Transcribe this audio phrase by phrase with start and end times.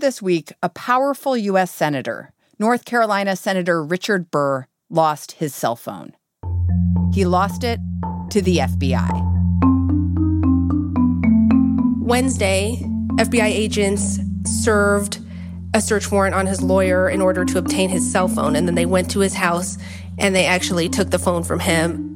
[0.00, 1.70] This week, a powerful U.S.
[1.70, 6.14] Senator, North Carolina Senator Richard Burr, lost his cell phone.
[7.12, 7.78] He lost it
[8.30, 9.26] to the FBI.
[12.00, 12.82] Wednesday,
[13.18, 15.20] FBI agents served
[15.74, 18.74] a search warrant on his lawyer in order to obtain his cell phone, and then
[18.74, 19.78] they went to his house
[20.18, 22.06] and they actually took the phone from him.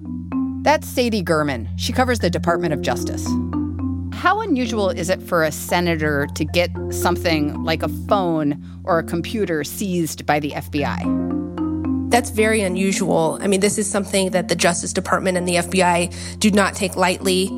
[0.63, 1.69] That's Sadie Gurman.
[1.77, 3.29] She covers the Department of Justice.
[4.25, 9.03] How unusual is it for a senator to get something like a phone or a
[9.03, 12.11] computer seized by the FBI?
[12.11, 13.39] That's very unusual.
[13.43, 16.97] I mean, this is something that the Justice Department and the FBI do not take
[16.97, 17.49] lightly.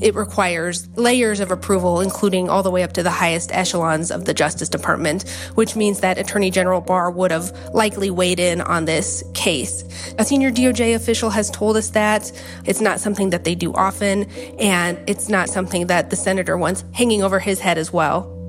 [0.00, 4.24] It requires layers of approval, including all the way up to the highest echelons of
[4.24, 8.84] the Justice Department, which means that Attorney General Barr would have likely weighed in on
[8.84, 9.84] this case.
[10.18, 12.32] A senior DOJ official has told us that
[12.64, 14.24] it's not something that they do often,
[14.58, 18.39] and it's not something that the senator wants hanging over his head as well.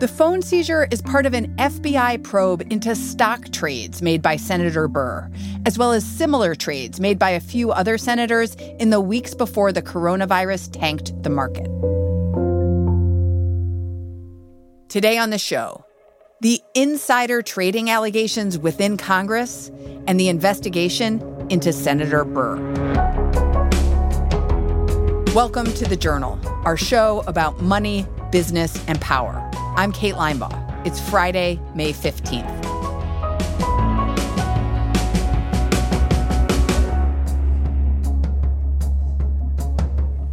[0.00, 4.88] The phone seizure is part of an FBI probe into stock trades made by Senator
[4.88, 5.30] Burr,
[5.66, 9.72] as well as similar trades made by a few other senators in the weeks before
[9.72, 11.66] the coronavirus tanked the market.
[14.88, 15.84] Today on the show,
[16.40, 19.70] the insider trading allegations within Congress
[20.06, 21.20] and the investigation
[21.50, 22.56] into Senator Burr.
[25.34, 29.39] Welcome to The Journal, our show about money, business, and power.
[29.80, 30.86] I'm Kate Linebaugh.
[30.86, 32.44] It's Friday, May 15th.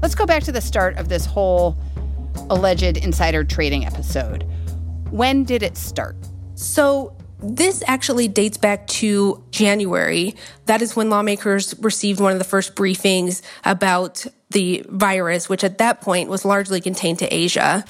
[0.02, 1.78] Let's go back to the start of this whole
[2.50, 4.46] alleged insider trading episode.
[5.12, 6.18] When did it start?
[6.56, 10.35] So, this actually dates back to January.
[10.66, 15.78] That is when lawmakers received one of the first briefings about the virus, which at
[15.78, 17.85] that point was largely contained to Asia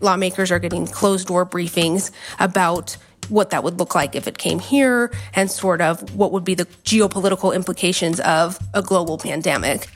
[0.00, 2.96] lawmakers are getting closed door briefings about
[3.28, 6.54] what that would look like if it came here and sort of what would be
[6.54, 9.88] the geopolitical implications of a global pandemic.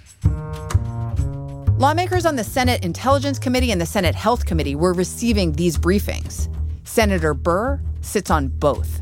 [1.78, 6.48] Lawmakers on the Senate Intelligence Committee and the Senate Health Committee were receiving these briefings.
[6.84, 9.00] Senator Burr sits on both.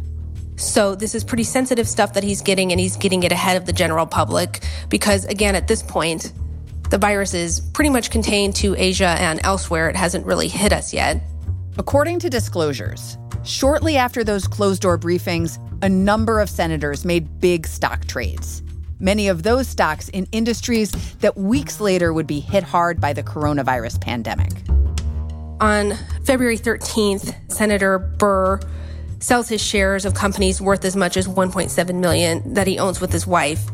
[0.56, 3.66] So, this is pretty sensitive stuff that he's getting, and he's getting it ahead of
[3.66, 6.32] the general public because, again, at this point,
[6.92, 9.88] the virus is pretty much contained to Asia and elsewhere.
[9.88, 11.22] It hasn't really hit us yet.
[11.78, 17.66] According to disclosures, shortly after those closed door briefings, a number of senators made big
[17.66, 18.62] stock trades.
[19.00, 23.22] Many of those stocks in industries that weeks later would be hit hard by the
[23.22, 24.52] coronavirus pandemic.
[25.62, 25.94] On
[26.26, 28.60] February 13th, Senator Burr
[29.18, 33.12] sells his shares of companies worth as much as 1.7 million that he owns with
[33.12, 33.70] his wife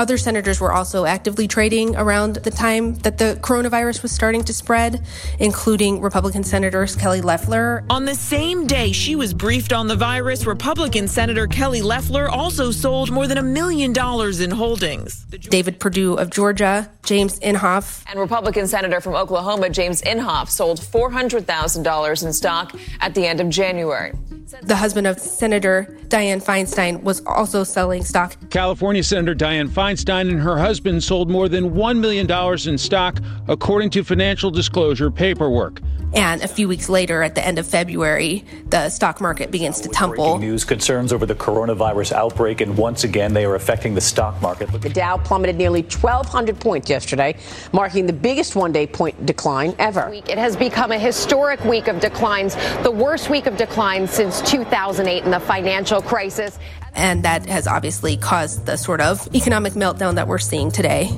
[0.00, 4.54] other senators were also actively trading around the time that the coronavirus was starting to
[4.54, 5.04] spread,
[5.38, 7.84] including Republican Senators Kelly Loeffler.
[7.90, 12.70] On the same day she was briefed on the virus, Republican Senator Kelly Loeffler also
[12.70, 15.26] sold more than a million dollars in holdings.
[15.26, 18.02] David Perdue of Georgia, James Inhofe.
[18.08, 23.50] And Republican Senator from Oklahoma, James Inhofe, sold $400,000 in stock at the end of
[23.50, 24.14] January.
[24.62, 28.36] The husband of Senator Dianne Feinstein was also selling stock.
[28.50, 32.28] California Senator Dianne Feinstein and her husband sold more than $1 million
[32.68, 33.18] in stock,
[33.48, 35.80] according to financial disclosure paperwork.
[36.12, 39.88] And a few weeks later, at the end of February, the stock market begins to
[39.90, 40.32] tumble.
[40.34, 44.40] Breaking news concerns over the coronavirus outbreak, and once again, they are affecting the stock
[44.42, 44.72] market.
[44.82, 47.38] The Dow plummeted nearly 1,200 points yesterday,
[47.72, 50.12] marking the biggest one day point decline ever.
[50.12, 55.24] It has become a historic week of declines, the worst week of declines since 2008
[55.24, 56.58] in the financial crisis.
[56.94, 61.10] And that has obviously caused the sort of economic meltdown that we're seeing today.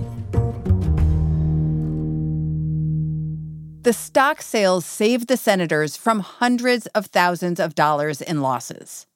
[3.83, 9.07] The stock sales saved the senators from hundreds of thousands of dollars in losses.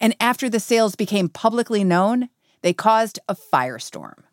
[0.00, 2.30] And after the sales became publicly known,
[2.62, 4.25] they caused a firestorm.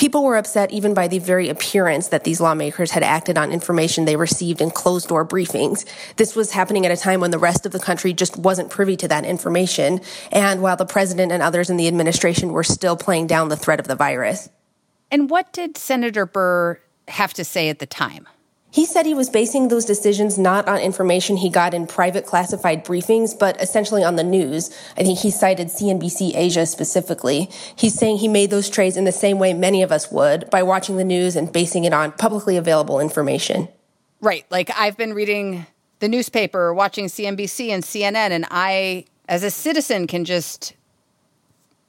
[0.00, 4.06] People were upset even by the very appearance that these lawmakers had acted on information
[4.06, 5.84] they received in closed door briefings.
[6.16, 8.96] This was happening at a time when the rest of the country just wasn't privy
[8.96, 10.00] to that information,
[10.32, 13.78] and while the president and others in the administration were still playing down the threat
[13.78, 14.48] of the virus.
[15.10, 18.26] And what did Senator Burr have to say at the time?
[18.72, 22.84] He said he was basing those decisions not on information he got in private classified
[22.84, 24.70] briefings, but essentially on the news.
[24.96, 27.50] I think he cited CNBC Asia specifically.
[27.74, 30.62] He's saying he made those trades in the same way many of us would by
[30.62, 33.68] watching the news and basing it on publicly available information.
[34.20, 34.46] Right.
[34.50, 35.66] Like I've been reading
[35.98, 40.74] the newspaper, watching CNBC and CNN, and I, as a citizen, can just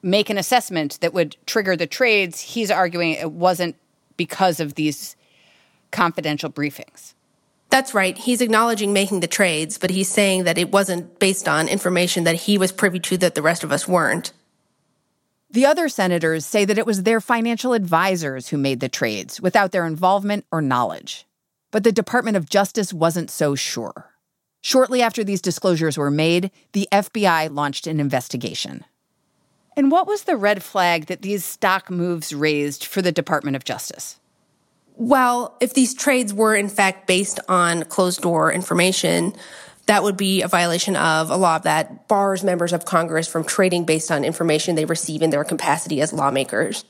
[0.02, 2.40] make an assessment that would trigger the trades.
[2.40, 3.76] He's arguing it wasn't
[4.16, 5.16] because of these
[5.92, 7.14] confidential briefings.
[7.70, 8.18] That's right.
[8.18, 12.34] He's acknowledging making the trades, but he's saying that it wasn't based on information that
[12.34, 14.32] he was privy to that the rest of us weren't.
[15.50, 19.72] The other senators say that it was their financial advisors who made the trades without
[19.72, 21.26] their involvement or knowledge.
[21.70, 24.10] But the Department of Justice wasn't so sure.
[24.62, 28.84] Shortly after these disclosures were made, the FBI launched an investigation.
[29.76, 33.64] And what was the red flag that these stock moves raised for the Department of
[33.64, 34.20] Justice?
[34.96, 39.34] Well, if these trades were in fact based on closed door information,
[39.86, 43.84] that would be a violation of a law that bars members of Congress from trading
[43.84, 46.84] based on information they receive in their capacity as lawmakers.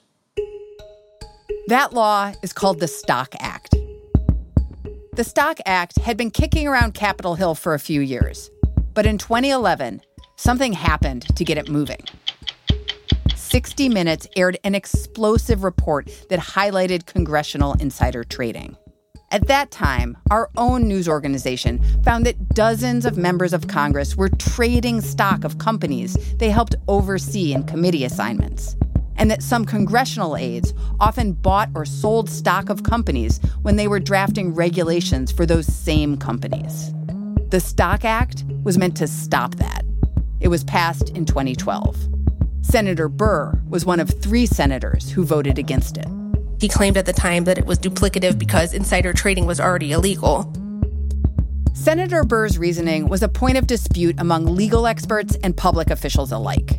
[1.69, 3.75] That law is called the Stock Act.
[5.14, 8.50] The Stock Act had been kicking around Capitol Hill for a few years,
[8.94, 10.02] but in 2011,
[10.37, 12.00] something happened to get it moving.
[13.52, 18.78] 60 Minutes aired an explosive report that highlighted congressional insider trading.
[19.31, 24.31] At that time, our own news organization found that dozens of members of Congress were
[24.31, 28.75] trading stock of companies they helped oversee in committee assignments,
[29.16, 34.00] and that some congressional aides often bought or sold stock of companies when they were
[34.00, 36.90] drafting regulations for those same companies.
[37.50, 39.84] The Stock Act was meant to stop that.
[40.40, 42.21] It was passed in 2012.
[42.62, 46.06] Senator Burr was one of three senators who voted against it.
[46.61, 50.50] He claimed at the time that it was duplicative because insider trading was already illegal.
[51.75, 56.79] Senator Burr's reasoning was a point of dispute among legal experts and public officials alike.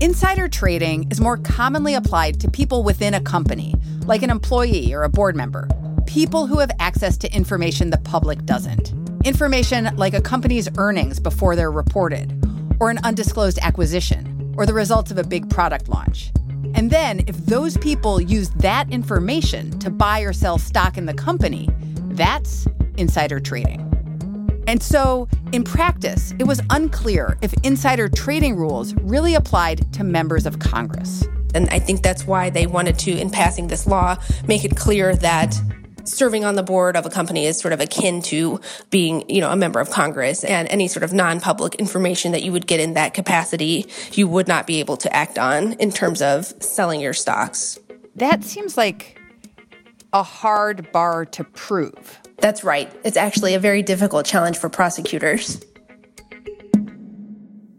[0.00, 3.74] Insider trading is more commonly applied to people within a company,
[4.06, 5.68] like an employee or a board member,
[6.06, 8.94] people who have access to information the public doesn't.
[9.24, 12.32] Information like a company's earnings before they're reported,
[12.80, 14.27] or an undisclosed acquisition
[14.58, 16.32] or the results of a big product launch.
[16.74, 21.14] And then, if those people use that information to buy or sell stock in the
[21.14, 21.70] company,
[22.10, 22.66] that's
[22.96, 23.84] insider trading.
[24.66, 30.44] And so, in practice, it was unclear if insider trading rules really applied to members
[30.44, 31.24] of Congress.
[31.54, 35.16] And I think that's why they wanted to, in passing this law, make it clear
[35.16, 35.58] that
[36.08, 38.60] serving on the board of a company is sort of akin to
[38.90, 42.52] being, you know, a member of Congress and any sort of non-public information that you
[42.52, 46.22] would get in that capacity, you would not be able to act on in terms
[46.22, 47.78] of selling your stocks.
[48.16, 49.20] That seems like
[50.12, 52.18] a hard bar to prove.
[52.38, 52.90] That's right.
[53.04, 55.60] It's actually a very difficult challenge for prosecutors.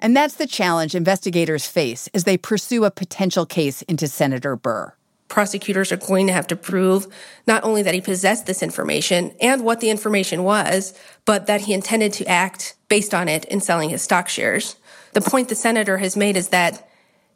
[0.01, 4.93] And that's the challenge investigators face as they pursue a potential case into Senator Burr
[5.29, 7.07] prosecutors are going to have to prove
[7.47, 10.93] not only that he possessed this information and what the information was,
[11.25, 14.75] but that he intended to act based on it in selling his stock shares.
[15.13, 16.89] The point the senator has made is that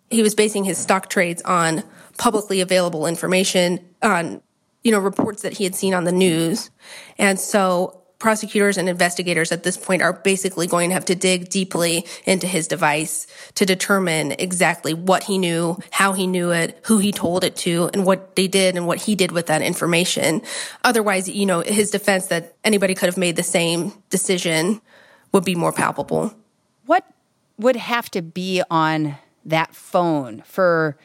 [0.10, 1.84] he was basing his stock trades on
[2.18, 4.42] publicly available information on
[4.84, 6.70] you know reports that he had seen on the news
[7.18, 11.50] and so prosecutors and investigators at this point are basically going to have to dig
[11.50, 17.00] deeply into his device to determine exactly what he knew, how he knew it, who
[17.00, 20.42] he told it to, and what they did and what he did with that information.
[20.86, 24.80] Otherwise, you know, his defense that anybody could have made the same decision
[25.34, 26.34] would be more palpable.
[26.86, 27.06] What
[27.58, 30.98] would have to be on that phone for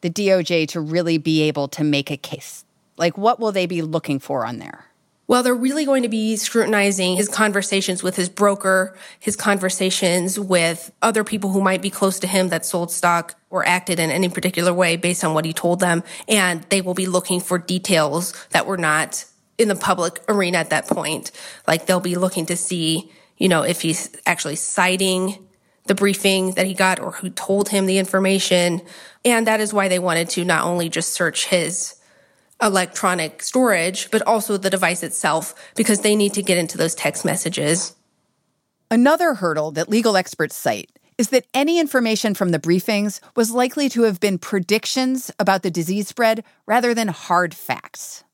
[0.00, 2.64] the DOJ to really be able to make a case?
[2.96, 4.86] Like, what will they be looking for on there?
[5.26, 10.92] Well, they're really going to be scrutinizing his conversations with his broker, his conversations with
[11.00, 14.28] other people who might be close to him that sold stock or acted in any
[14.28, 16.02] particular way based on what he told them.
[16.28, 19.24] And they will be looking for details that were not
[19.56, 21.30] in the public arena at that point.
[21.66, 25.38] Like they'll be looking to see, you know, if he's actually citing
[25.86, 28.82] the briefing that he got or who told him the information.
[29.24, 31.94] And that is why they wanted to not only just search his
[32.62, 37.24] electronic storage, but also the device itself, because they need to get into those text
[37.24, 37.94] messages.
[38.90, 43.88] Another hurdle that legal experts cite is that any information from the briefings was likely
[43.88, 48.24] to have been predictions about the disease spread rather than hard facts.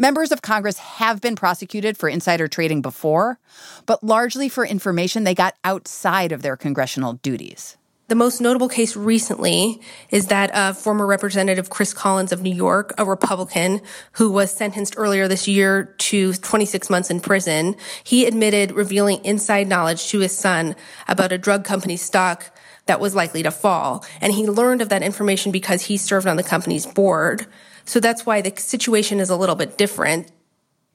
[0.00, 3.38] Members of Congress have been prosecuted for insider trading before,
[3.86, 7.76] but largely for information they got outside of their congressional duties.
[8.08, 12.94] The most notable case recently is that of former Representative Chris Collins of New York,
[12.96, 17.76] a Republican who was sentenced earlier this year to 26 months in prison.
[18.02, 20.74] He admitted revealing inside knowledge to his son
[21.06, 22.50] about a drug company stock
[22.86, 24.02] that was likely to fall.
[24.22, 27.46] And he learned of that information because he served on the company's board.
[27.84, 30.32] So that's why the situation is a little bit different.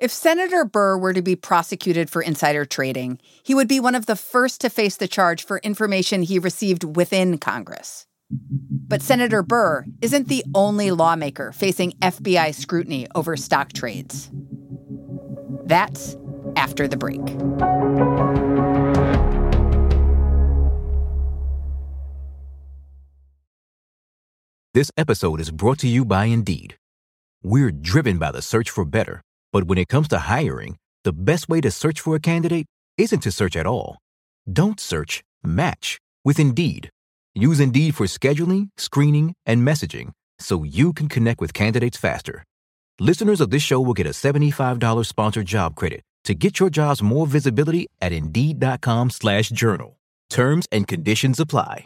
[0.04, 4.06] If Senator Burr were to be prosecuted for insider trading, he would be one of
[4.06, 8.06] the first to face the charge for information he received within Congress.
[8.30, 14.30] But Senator Burr isn't the only lawmaker facing FBI scrutiny over stock trades.
[15.64, 16.18] That's
[16.58, 17.24] after the break.
[24.74, 26.76] This episode is brought to you by Indeed.
[27.42, 29.22] We're driven by the search for better
[29.54, 32.66] but when it comes to hiring, the best way to search for a candidate
[32.98, 34.00] isn't to search at all.
[34.52, 36.90] Don't search, match with Indeed.
[37.36, 42.44] Use Indeed for scheduling, screening, and messaging so you can connect with candidates faster.
[43.00, 47.02] Listeners of this show will get a $75 sponsored job credit to get your jobs
[47.02, 50.00] more visibility at Indeed.com slash journal.
[50.30, 51.86] Terms and conditions apply.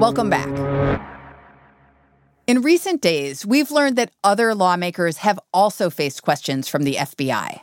[0.00, 0.48] Welcome back.
[2.46, 7.60] In recent days, we've learned that other lawmakers have also faced questions from the FBI.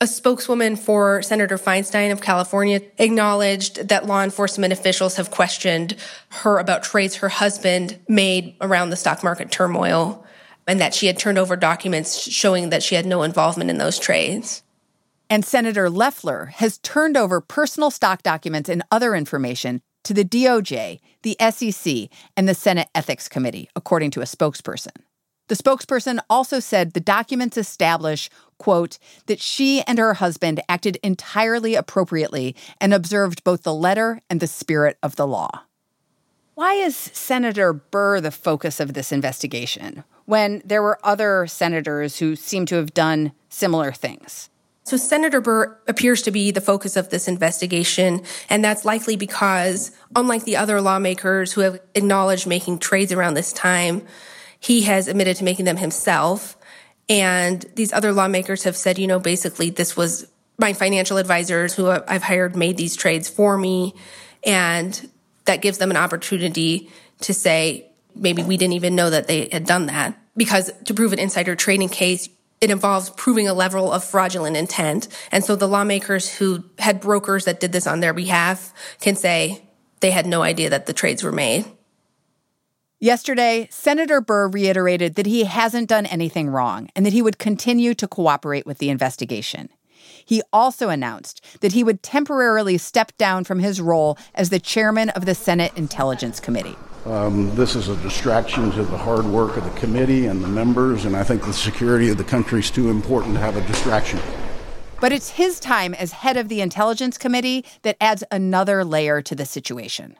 [0.00, 5.94] A spokeswoman for Senator Feinstein of California acknowledged that law enforcement officials have questioned
[6.30, 10.24] her about trades her husband made around the stock market turmoil
[10.66, 13.98] and that she had turned over documents showing that she had no involvement in those
[13.98, 14.62] trades.
[15.28, 21.00] And Senator Loeffler has turned over personal stock documents and other information to the DOJ,
[21.20, 24.96] the SEC, and the Senate Ethics Committee, according to a spokesperson.
[25.48, 31.74] The spokesperson also said the documents establish, quote, that she and her husband acted entirely
[31.74, 35.64] appropriately and observed both the letter and the spirit of the law.
[36.54, 42.34] Why is Senator Burr the focus of this investigation when there were other senators who
[42.34, 44.48] seem to have done similar things?
[44.88, 49.90] So Senator Burr appears to be the focus of this investigation, and that's likely because,
[50.16, 54.00] unlike the other lawmakers who have acknowledged making trades around this time,
[54.58, 56.56] he has admitted to making them himself.
[57.06, 60.26] And these other lawmakers have said, you know, basically this was
[60.56, 63.94] my financial advisors who I've hired made these trades for me.
[64.42, 65.10] And
[65.44, 66.90] that gives them an opportunity
[67.20, 70.18] to say, maybe we didn't even know that they had done that.
[70.34, 75.08] Because to prove an insider trading case, it involves proving a level of fraudulent intent.
[75.30, 79.62] And so the lawmakers who had brokers that did this on their behalf can say
[80.00, 81.64] they had no idea that the trades were made.
[83.00, 87.94] Yesterday, Senator Burr reiterated that he hasn't done anything wrong and that he would continue
[87.94, 89.68] to cooperate with the investigation.
[90.24, 95.10] He also announced that he would temporarily step down from his role as the chairman
[95.10, 96.76] of the Senate Intelligence Committee.
[97.06, 101.04] Um, this is a distraction to the hard work of the committee and the members,
[101.04, 104.20] and I think the security of the country is too important to have a distraction.
[105.00, 109.34] But it's his time as head of the Intelligence Committee that adds another layer to
[109.34, 110.16] the situation.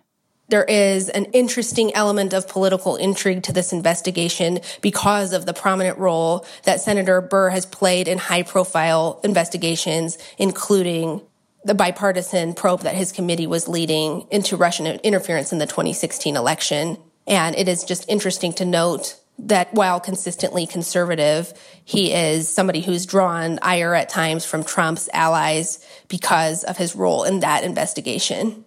[0.49, 5.99] There is an interesting element of political intrigue to this investigation because of the prominent
[5.99, 11.21] role that Senator Burr has played in high profile investigations, including
[11.65, 16.97] the bipartisan probe that his committee was leading into Russian interference in the 2016 election.
[17.27, 21.53] And it is just interesting to note that while consistently conservative,
[21.85, 27.25] he is somebody who's drawn ire at times from Trump's allies because of his role
[27.25, 28.65] in that investigation.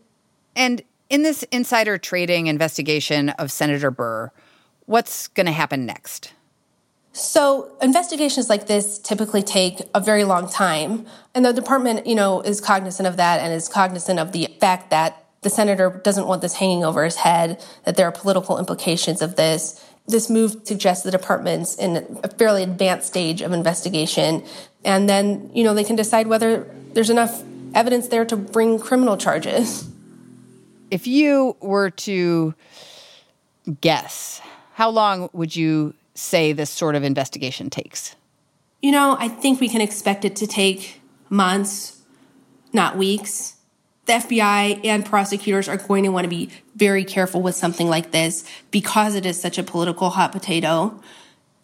[0.56, 4.32] And in this insider trading investigation of Senator Burr,
[4.86, 6.32] what's going to happen next?
[7.12, 11.06] So investigations like this typically take a very long time.
[11.36, 14.90] And the department, you know, is cognizant of that and is cognizant of the fact
[14.92, 19.22] that the senator doesn't want this hanging over his head, that there are political implications
[19.22, 19.84] of this.
[20.08, 24.46] This move suggests the department's in a fairly advanced stage of investigation.
[24.86, 27.44] And then, you know, they can decide whether there's enough
[27.76, 29.91] evidence there to bring criminal charges.
[30.92, 32.54] If you were to
[33.80, 34.42] guess,
[34.74, 38.16] how long would you say this sort of investigation takes?
[38.82, 41.98] You know, I think we can expect it to take months.
[42.74, 43.56] not weeks.
[44.06, 48.12] The FBI and prosecutors are going to want to be very careful with something like
[48.12, 51.00] this because it is such a political hot potato.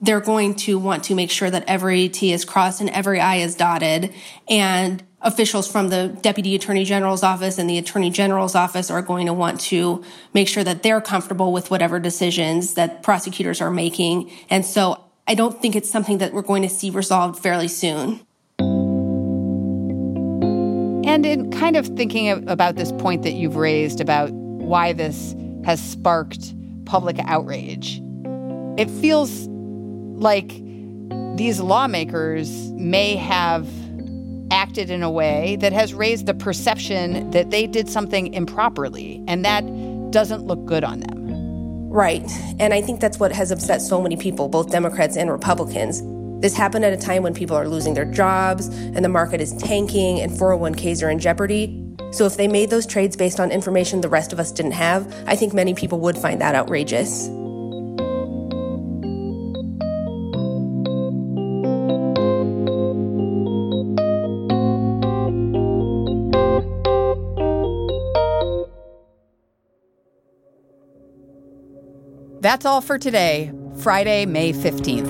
[0.01, 3.38] They're going to want to make sure that every T is crossed and every I
[3.38, 4.13] is dotted.
[4.50, 9.25] And officials from the Deputy Attorney General's office and the Attorney General's office are going
[9.25, 14.31] to want to make sure that they're comfortable with whatever decisions that prosecutors are making.
[14.50, 18.21] And so I don't think it's something that we're going to see resolved fairly soon.
[21.07, 25.81] And in kind of thinking about this point that you've raised about why this has
[25.81, 26.53] sparked
[26.86, 28.01] public outrage,
[28.77, 29.47] it feels
[30.19, 30.50] like
[31.38, 33.67] these lawmakers may have
[34.77, 39.43] acted in a way that has raised the perception that they did something improperly, and
[39.43, 39.62] that
[40.12, 41.89] doesn't look good on them.
[41.89, 42.22] Right.
[42.60, 46.03] And I think that's what has upset so many people, both Democrats and Republicans.
[46.41, 49.51] This happened at a time when people are losing their jobs and the market is
[49.53, 51.84] tanking and 401ks are in jeopardy.
[52.12, 55.12] So if they made those trades based on information the rest of us didn't have,
[55.25, 57.27] I think many people would find that outrageous.
[72.48, 75.06] That's all for today, Friday, May 15th.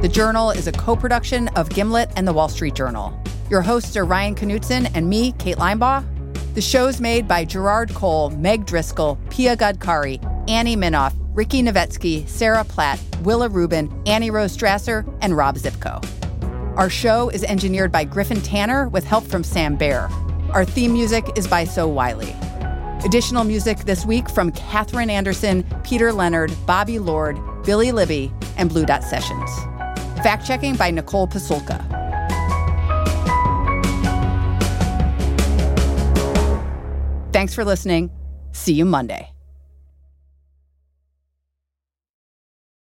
[0.00, 3.12] The Journal is a co production of Gimlet and The Wall Street Journal.
[3.50, 6.02] Your hosts are Ryan Knutson and me, Kate Linebaugh.
[6.54, 12.64] The show's made by Gerard Cole, Meg Driscoll, Pia Gadkari, Annie Minoff, Ricky Novetsky, Sarah
[12.64, 16.02] Platt, Willa Rubin, Annie Rose Strasser, and Rob Szypko.
[16.78, 20.08] Our show is engineered by Griffin Tanner with help from Sam Bair.
[20.52, 22.34] Our theme music is by So Wylie.
[23.04, 28.86] Additional music this week from Katherine Anderson, Peter Leonard, Bobby Lord, Billy Libby, and Blue
[28.86, 29.50] Dot Sessions.
[30.22, 31.82] Fact checking by Nicole Pasulka.
[37.32, 38.10] Thanks for listening.
[38.52, 39.31] See you Monday.